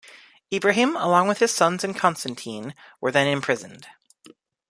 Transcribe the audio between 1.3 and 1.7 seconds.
his